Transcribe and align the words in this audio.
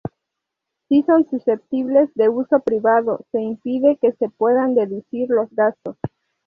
Si 0.87 1.03
son 1.03 1.29
susceptibles 1.29 2.09
de 2.15 2.27
uso 2.27 2.59
privado 2.61 3.23
se 3.31 3.39
impide 3.39 3.99
que 4.01 4.13
se 4.13 4.29
puedan 4.29 4.73
deducir 4.73 5.29
los 5.29 5.47
gastos. 5.51 5.95